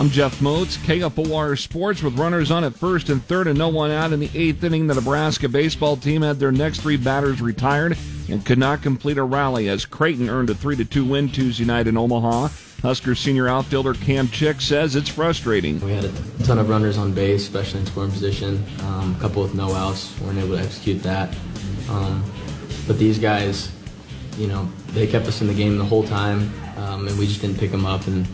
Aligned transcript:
I'm 0.00 0.08
Jeff 0.08 0.40
Moats, 0.40 0.78
KFOR 0.78 1.58
Sports, 1.58 2.02
with 2.02 2.18
runners 2.18 2.50
on 2.50 2.64
at 2.64 2.74
first 2.74 3.10
and 3.10 3.22
third 3.22 3.46
and 3.46 3.58
no 3.58 3.68
one 3.68 3.90
out 3.90 4.14
in 4.14 4.20
the 4.20 4.30
eighth 4.32 4.64
inning. 4.64 4.86
The 4.86 4.94
Nebraska 4.94 5.46
baseball 5.46 5.94
team 5.98 6.22
had 6.22 6.38
their 6.38 6.50
next 6.50 6.80
three 6.80 6.96
batters 6.96 7.42
retired 7.42 7.98
and 8.30 8.42
could 8.42 8.56
not 8.56 8.80
complete 8.80 9.18
a 9.18 9.22
rally 9.22 9.68
as 9.68 9.84
Creighton 9.84 10.30
earned 10.30 10.48
a 10.48 10.54
3 10.54 10.82
2 10.82 11.04
win 11.04 11.28
Tuesday 11.28 11.66
night 11.66 11.86
in 11.86 11.98
Omaha. 11.98 12.48
Husker 12.80 13.14
senior 13.14 13.46
outfielder 13.46 13.92
Cam 13.92 14.28
Chick 14.28 14.62
says 14.62 14.96
it's 14.96 15.10
frustrating. 15.10 15.78
We 15.80 15.92
had 15.92 16.06
a 16.06 16.12
ton 16.44 16.58
of 16.58 16.70
runners 16.70 16.96
on 16.96 17.12
base, 17.12 17.42
especially 17.42 17.80
in 17.80 17.86
scoring 17.86 18.10
position. 18.10 18.64
Um, 18.84 19.14
a 19.14 19.20
couple 19.20 19.42
with 19.42 19.54
no 19.54 19.70
outs, 19.74 20.18
weren't 20.20 20.38
able 20.38 20.56
to 20.56 20.62
execute 20.62 21.02
that. 21.02 21.36
Um, 21.90 22.24
but 22.86 22.98
these 22.98 23.18
guys, 23.18 23.70
you 24.38 24.46
know, 24.46 24.66
they 24.92 25.06
kept 25.06 25.26
us 25.26 25.42
in 25.42 25.46
the 25.46 25.52
game 25.52 25.76
the 25.76 25.84
whole 25.84 26.04
time, 26.04 26.50
um, 26.78 27.06
and 27.06 27.18
we 27.18 27.26
just 27.26 27.42
didn't 27.42 27.58
pick 27.58 27.70
them 27.70 27.84
up. 27.84 28.06
And 28.06 28.26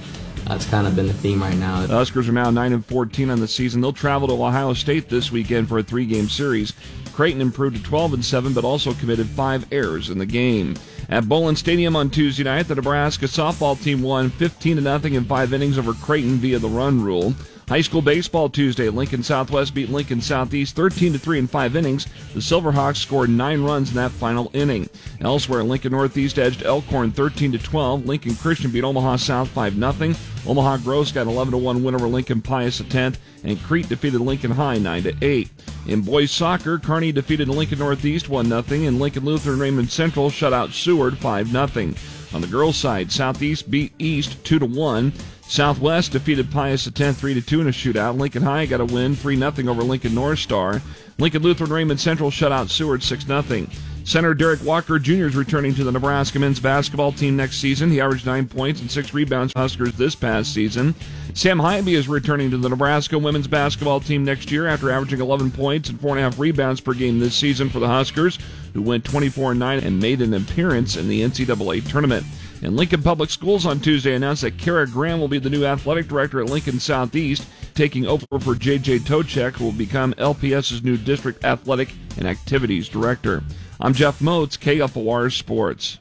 that's 0.46 0.64
kind 0.66 0.86
of 0.86 0.94
been 0.94 1.08
the 1.08 1.12
theme 1.12 1.42
right 1.42 1.56
now. 1.56 1.84
The 1.86 1.94
Huskers 1.94 2.28
are 2.28 2.32
now 2.32 2.50
9 2.50 2.72
and 2.72 2.86
14 2.86 3.30
on 3.30 3.40
the 3.40 3.48
season. 3.48 3.80
They'll 3.80 3.92
travel 3.92 4.28
to 4.28 4.34
Ohio 4.34 4.74
State 4.74 5.08
this 5.08 5.32
weekend 5.32 5.68
for 5.68 5.78
a 5.78 5.82
three-game 5.82 6.28
series. 6.28 6.72
Creighton 7.12 7.40
improved 7.40 7.76
to 7.76 7.82
12 7.82 8.14
and 8.14 8.24
7, 8.24 8.52
but 8.52 8.64
also 8.64 8.92
committed 8.94 9.26
five 9.26 9.66
errors 9.72 10.10
in 10.10 10.18
the 10.18 10.26
game. 10.26 10.76
At 11.08 11.28
Bowlin 11.28 11.56
Stadium 11.56 11.96
on 11.96 12.10
Tuesday 12.10 12.44
night, 12.44 12.68
the 12.68 12.74
Nebraska 12.74 13.26
softball 13.26 13.80
team 13.82 14.02
won 14.02 14.30
15 14.30 14.76
to 14.76 14.82
nothing 14.82 15.14
in 15.14 15.24
five 15.24 15.52
innings 15.52 15.78
over 15.78 15.94
Creighton 15.94 16.36
via 16.36 16.58
the 16.58 16.68
run 16.68 17.02
rule. 17.02 17.34
High 17.68 17.80
school 17.80 18.00
baseball 18.00 18.48
Tuesday, 18.48 18.88
Lincoln 18.90 19.24
Southwest 19.24 19.74
beat 19.74 19.90
Lincoln 19.90 20.20
Southeast 20.20 20.76
13 20.76 21.14
to 21.14 21.18
3 21.18 21.40
in 21.40 21.46
5 21.48 21.74
innings. 21.74 22.06
The 22.32 22.38
Silverhawks 22.38 22.98
scored 22.98 23.28
9 23.28 23.64
runs 23.64 23.88
in 23.88 23.96
that 23.96 24.12
final 24.12 24.52
inning. 24.52 24.88
Elsewhere, 25.20 25.64
Lincoln 25.64 25.90
Northeast 25.90 26.38
edged 26.38 26.62
Elkhorn 26.62 27.10
13 27.10 27.50
to 27.50 27.58
12. 27.58 28.06
Lincoln 28.06 28.36
Christian 28.36 28.70
beat 28.70 28.84
Omaha 28.84 29.16
South 29.16 29.48
5 29.48 29.74
0. 29.74 30.14
Omaha 30.46 30.76
Gross 30.76 31.10
got 31.10 31.26
11 31.26 31.50
to 31.50 31.58
1 31.58 31.82
win 31.82 31.96
over 31.96 32.06
Lincoln 32.06 32.40
Pius 32.40 32.80
X, 32.80 33.18
and 33.42 33.62
Crete 33.64 33.88
defeated 33.88 34.20
Lincoln 34.20 34.52
High 34.52 34.78
9 34.78 35.02
to 35.02 35.14
8. 35.20 35.50
In 35.88 36.02
boys 36.02 36.30
soccer, 36.30 36.78
Kearney 36.78 37.10
defeated 37.10 37.48
Lincoln 37.48 37.80
Northeast 37.80 38.28
1 38.28 38.46
0, 38.46 38.62
and 38.86 39.00
Lincoln 39.00 39.24
Lutheran 39.24 39.58
Raymond 39.58 39.90
Central 39.90 40.30
shut 40.30 40.52
out 40.52 40.70
Seward 40.70 41.18
5 41.18 41.48
0. 41.48 41.94
On 42.32 42.40
the 42.40 42.46
girls' 42.46 42.76
side, 42.76 43.10
Southeast 43.10 43.68
beat 43.68 43.92
East 43.98 44.44
2 44.44 44.60
to 44.60 44.66
1. 44.66 45.12
Southwest 45.48 46.12
defeated 46.12 46.50
Pius 46.50 46.88
X 46.88 47.18
3 47.18 47.40
2 47.40 47.60
in 47.60 47.68
a 47.68 47.70
shootout. 47.70 48.18
Lincoln 48.18 48.42
High 48.42 48.66
got 48.66 48.80
a 48.80 48.84
win 48.84 49.14
3 49.14 49.36
0 49.36 49.52
over 49.68 49.82
Lincoln 49.82 50.14
North 50.14 50.40
Star. 50.40 50.82
Lincoln 51.18 51.42
Lutheran 51.42 51.70
Raymond 51.70 52.00
Central 52.00 52.30
shut 52.30 52.52
out 52.52 52.68
Seward 52.68 53.02
6 53.02 53.24
0. 53.24 53.66
Center 54.06 54.34
Derrick 54.34 54.62
Walker 54.62 55.00
Jr. 55.00 55.26
is 55.26 55.34
returning 55.34 55.74
to 55.74 55.82
the 55.82 55.90
Nebraska 55.90 56.38
men's 56.38 56.60
basketball 56.60 57.10
team 57.10 57.34
next 57.34 57.58
season. 57.58 57.90
He 57.90 58.00
averaged 58.00 58.24
nine 58.24 58.46
points 58.46 58.80
and 58.80 58.88
six 58.88 59.12
rebounds 59.12 59.52
for 59.52 59.58
Huskers 59.58 59.94
this 59.94 60.14
past 60.14 60.54
season. 60.54 60.94
Sam 61.34 61.58
Haiby 61.58 61.94
is 61.94 62.06
returning 62.06 62.50
to 62.52 62.56
the 62.56 62.68
Nebraska 62.68 63.18
women's 63.18 63.48
basketball 63.48 63.98
team 63.98 64.24
next 64.24 64.52
year 64.52 64.68
after 64.68 64.92
averaging 64.92 65.20
11 65.20 65.50
points 65.50 65.88
and 65.88 66.00
four 66.00 66.10
and 66.10 66.20
a 66.20 66.22
half 66.22 66.38
rebounds 66.38 66.80
per 66.80 66.94
game 66.94 67.18
this 67.18 67.34
season 67.34 67.68
for 67.68 67.80
the 67.80 67.88
Huskers, 67.88 68.38
who 68.74 68.82
went 68.82 69.04
24 69.04 69.54
9 69.54 69.80
and 69.80 69.98
made 69.98 70.22
an 70.22 70.34
appearance 70.34 70.96
in 70.96 71.08
the 71.08 71.22
NCAA 71.22 71.88
tournament. 71.88 72.24
And 72.62 72.76
Lincoln 72.76 73.02
Public 73.02 73.30
Schools 73.30 73.66
on 73.66 73.80
Tuesday 73.80 74.14
announced 74.14 74.42
that 74.42 74.58
Kara 74.58 74.86
Graham 74.86 75.20
will 75.20 75.28
be 75.28 75.38
the 75.38 75.50
new 75.50 75.64
athletic 75.64 76.08
director 76.08 76.40
at 76.40 76.48
Lincoln 76.48 76.80
Southeast, 76.80 77.46
taking 77.74 78.06
over 78.06 78.26
for 78.40 78.54
J.J. 78.54 79.00
Tochek, 79.00 79.56
who 79.56 79.66
will 79.66 79.72
become 79.72 80.14
LPS's 80.14 80.82
new 80.82 80.96
district 80.96 81.44
athletic 81.44 81.90
and 82.16 82.26
activities 82.26 82.88
director. 82.88 83.42
I'm 83.78 83.92
Jeff 83.92 84.20
Moats, 84.20 84.56
KFOR 84.56 85.30
Sports. 85.30 85.98